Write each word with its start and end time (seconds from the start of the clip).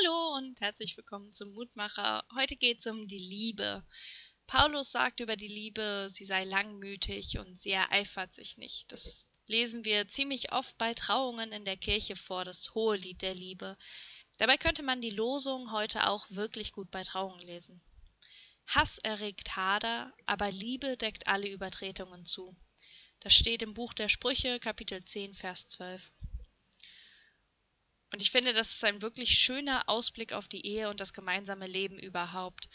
Hallo 0.00 0.36
und 0.36 0.60
herzlich 0.60 0.96
willkommen 0.96 1.32
zum 1.32 1.54
Mutmacher. 1.54 2.22
Heute 2.36 2.56
geht 2.56 2.80
es 2.80 2.86
um 2.86 3.08
die 3.08 3.18
Liebe. 3.18 3.84
Paulus 4.46 4.92
sagt 4.92 5.20
über 5.20 5.34
die 5.34 5.48
Liebe, 5.48 6.08
sie 6.10 6.24
sei 6.24 6.44
langmütig 6.44 7.38
und 7.38 7.58
sie 7.58 7.70
ereifert 7.70 8.34
sich 8.34 8.58
nicht. 8.58 8.92
Das 8.92 9.28
lesen 9.46 9.84
wir 9.84 10.06
ziemlich 10.06 10.52
oft 10.52 10.76
bei 10.78 10.94
Trauungen 10.94 11.52
in 11.52 11.64
der 11.64 11.76
Kirche 11.76 12.16
vor, 12.16 12.44
das 12.44 12.74
hohe 12.74 12.96
Lied 12.96 13.22
der 13.22 13.34
Liebe. 13.34 13.76
Dabei 14.36 14.56
könnte 14.56 14.82
man 14.82 15.00
die 15.00 15.10
Losung 15.10 15.72
heute 15.72 16.06
auch 16.06 16.26
wirklich 16.30 16.72
gut 16.72 16.90
bei 16.90 17.02
Trauungen 17.02 17.40
lesen. 17.40 17.80
Hass 18.66 18.98
erregt 18.98 19.56
Hader, 19.56 20.12
aber 20.26 20.50
Liebe 20.50 20.96
deckt 20.96 21.26
alle 21.26 21.48
Übertretungen 21.48 22.24
zu. 22.24 22.56
Das 23.20 23.34
steht 23.34 23.62
im 23.62 23.74
Buch 23.74 23.94
der 23.94 24.08
Sprüche, 24.08 24.60
Kapitel 24.60 25.02
10, 25.02 25.34
Vers 25.34 25.66
12. 25.68 26.12
Und 28.18 28.22
ich 28.22 28.32
finde, 28.32 28.52
das 28.52 28.72
ist 28.72 28.84
ein 28.84 29.00
wirklich 29.00 29.38
schöner 29.38 29.88
Ausblick 29.88 30.32
auf 30.32 30.48
die 30.48 30.66
Ehe 30.66 30.88
und 30.88 30.98
das 30.98 31.12
gemeinsame 31.12 31.68
Leben 31.68 32.00
überhaupt. 32.00 32.68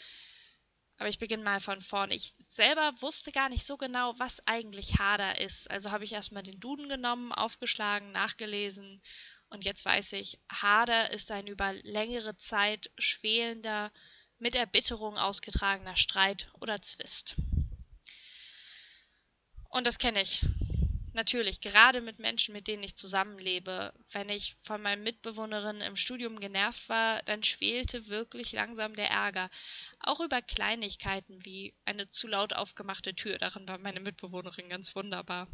Aber 0.96 1.10
ich 1.10 1.18
beginne 1.18 1.44
mal 1.44 1.60
von 1.60 1.82
vorne. 1.82 2.14
Ich 2.14 2.32
selber 2.48 2.94
wusste 3.02 3.30
gar 3.30 3.50
nicht 3.50 3.66
so 3.66 3.76
genau, 3.76 4.14
was 4.16 4.40
eigentlich 4.46 4.98
Hader 4.98 5.42
ist. 5.42 5.70
Also 5.70 5.90
habe 5.90 6.04
ich 6.04 6.14
erstmal 6.14 6.44
den 6.44 6.60
Duden 6.60 6.88
genommen, 6.88 7.30
aufgeschlagen, 7.30 8.10
nachgelesen 8.10 9.02
und 9.50 9.66
jetzt 9.66 9.84
weiß 9.84 10.14
ich, 10.14 10.40
Hader 10.50 11.10
ist 11.12 11.30
ein 11.30 11.46
über 11.46 11.74
längere 11.74 12.34
Zeit 12.38 12.90
schwelender, 12.96 13.92
mit 14.38 14.54
Erbitterung 14.54 15.18
ausgetragener 15.18 15.96
Streit 15.96 16.48
oder 16.58 16.80
Zwist. 16.80 17.36
Und 19.68 19.86
das 19.86 19.98
kenne 19.98 20.22
ich 20.22 20.40
natürlich, 21.14 21.60
gerade 21.60 22.00
mit 22.00 22.18
Menschen, 22.18 22.52
mit 22.52 22.66
denen 22.66 22.82
ich 22.82 22.96
zusammenlebe. 22.96 23.92
Wenn 24.10 24.28
ich 24.28 24.54
von 24.62 24.82
meinen 24.82 25.02
Mitbewohnerinnen 25.02 25.82
im 25.82 25.96
Studium 25.96 26.40
genervt 26.40 26.88
war, 26.88 27.22
dann 27.22 27.42
schwelte 27.42 28.08
wirklich 28.08 28.52
langsam 28.52 28.94
der 28.94 29.10
Ärger. 29.10 29.50
Auch 30.00 30.20
über 30.20 30.42
Kleinigkeiten 30.42 31.44
wie 31.44 31.74
eine 31.84 32.08
zu 32.08 32.28
laut 32.28 32.52
aufgemachte 32.52 33.14
Tür. 33.14 33.38
Darin 33.38 33.66
war 33.68 33.78
meine 33.78 34.00
Mitbewohnerin 34.00 34.68
ganz 34.68 34.94
wunderbar. 34.94 35.48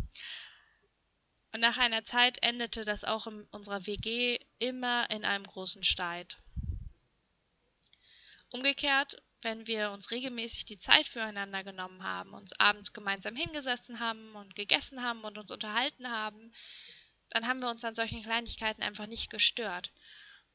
Und 1.52 1.60
nach 1.60 1.78
einer 1.78 2.04
Zeit 2.04 2.38
endete 2.42 2.84
das 2.84 3.04
auch 3.04 3.26
in 3.26 3.42
unserer 3.50 3.86
WG 3.86 4.38
immer 4.58 5.10
in 5.10 5.24
einem 5.24 5.44
großen 5.44 5.82
Streit. 5.82 6.38
Umgekehrt 8.50 9.22
wenn 9.42 9.66
wir 9.66 9.90
uns 9.90 10.10
regelmäßig 10.10 10.64
die 10.66 10.78
Zeit 10.78 11.06
füreinander 11.06 11.64
genommen 11.64 12.02
haben, 12.02 12.34
uns 12.34 12.52
abends 12.60 12.92
gemeinsam 12.92 13.36
hingesessen 13.36 14.00
haben 14.00 14.34
und 14.34 14.54
gegessen 14.54 15.02
haben 15.02 15.22
und 15.24 15.38
uns 15.38 15.50
unterhalten 15.50 16.10
haben, 16.10 16.52
dann 17.30 17.46
haben 17.46 17.60
wir 17.60 17.70
uns 17.70 17.84
an 17.84 17.94
solchen 17.94 18.22
Kleinigkeiten 18.22 18.82
einfach 18.82 19.06
nicht 19.06 19.30
gestört, 19.30 19.92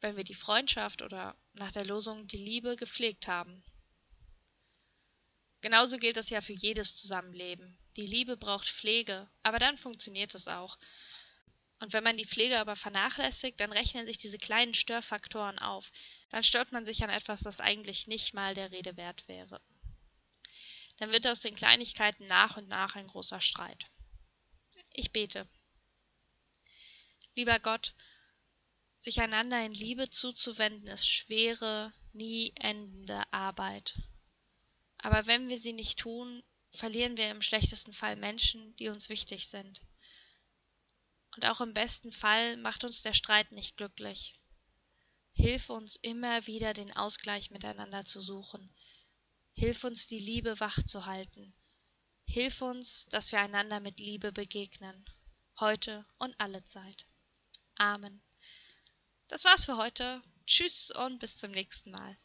wenn 0.02 0.18
wir 0.18 0.24
die 0.24 0.36
Freundschaft 0.36 1.02
oder 1.02 1.36
nach 1.54 1.72
der 1.72 1.86
Losung 1.86 2.28
die 2.28 2.38
Liebe 2.38 2.76
gepflegt 2.76 3.28
haben. 3.28 3.64
Genauso 5.62 5.98
gilt 5.98 6.18
das 6.18 6.30
ja 6.30 6.42
für 6.42 6.54
jedes 6.54 6.96
Zusammenleben. 6.96 7.78
Die 7.96 8.06
Liebe 8.06 8.38
braucht 8.38 8.68
Pflege, 8.68 9.28
aber 9.42 9.58
dann 9.58 9.78
funktioniert 9.78 10.36
es 10.36 10.48
auch. 10.48 10.78
Und 11.86 11.94
wenn 11.94 12.04
man 12.04 12.18
die 12.18 12.26
Pflege 12.26 12.58
aber 12.58 12.76
vernachlässigt, 12.76 13.60
dann 13.60 13.72
rechnen 13.72 14.08
sich 14.08 14.18
diese 14.18 14.40
kleinen 14.40 14.74
Störfaktoren 14.74 15.60
auf. 15.60 15.92
Dann 16.30 16.42
stört 16.42 16.72
man 16.72 16.84
sich 16.84 17.04
an 17.04 17.12
etwas, 17.12 17.42
das 17.42 17.60
eigentlich 17.60 18.08
nicht 18.08 18.34
mal 18.34 18.56
der 18.56 18.72
Rede 18.72 18.98
wert 18.98 19.28
wäre. 19.28 19.62
Dann 20.98 21.12
wird 21.12 21.28
aus 21.28 21.42
den 21.42 21.54
Kleinigkeiten 21.54 22.26
nach 22.26 22.58
und 22.58 22.68
nach 22.70 22.96
ein 22.96 23.06
großer 23.06 23.40
Streit. 23.40 23.86
Ich 24.94 25.12
bete. 25.12 25.48
Lieber 27.36 27.60
Gott, 27.60 27.94
sich 28.98 29.22
einander 29.22 29.64
in 29.64 29.72
Liebe 29.72 30.10
zuzuwenden, 30.10 30.88
ist 30.88 31.08
schwere, 31.08 31.94
nie 32.14 32.52
endende 32.56 33.32
Arbeit. 33.32 33.96
Aber 34.98 35.28
wenn 35.28 35.50
wir 35.50 35.60
sie 35.60 35.74
nicht 35.74 36.00
tun, 36.00 36.42
verlieren 36.72 37.16
wir 37.16 37.30
im 37.30 37.44
schlechtesten 37.44 37.94
Fall 37.94 38.16
Menschen, 38.16 38.76
die 38.78 38.88
uns 38.90 39.08
wichtig 39.10 39.48
sind 39.50 39.84
und 41.36 41.46
auch 41.46 41.62
im 41.62 41.74
besten 41.74 42.12
Fall 42.12 42.58
macht 42.58 42.84
uns 42.84 43.02
der 43.02 43.14
Streit 43.14 43.52
nicht 43.52 43.78
glücklich. 43.78 44.40
Hilf 45.34 45.70
uns 45.70 45.98
immer 45.98 46.48
wieder 46.48 46.74
den 46.74 46.96
Ausgleich 46.96 47.52
miteinander 47.52 48.06
zu 48.06 48.22
suchen. 48.22 48.74
Hilf 49.54 49.84
uns 49.84 50.08
die 50.08 50.20
Liebe 50.20 50.60
wach 50.60 50.82
zu 50.84 51.06
halten. 51.06 51.54
Hilf 52.26 52.62
uns, 52.62 53.06
dass 53.10 53.32
wir 53.32 53.40
einander 53.40 53.80
mit 53.80 54.00
Liebe 54.00 54.32
begegnen, 54.32 55.06
heute 55.60 56.06
und 56.18 56.34
alle 56.40 56.64
Zeit. 56.66 57.06
Amen. 57.76 58.22
Das 59.28 59.44
war's 59.44 59.66
für 59.66 59.78
heute. 59.78 60.22
Tschüss 60.46 60.92
und 60.92 61.20
bis 61.20 61.38
zum 61.38 61.52
nächsten 61.52 61.92
Mal. 61.92 62.18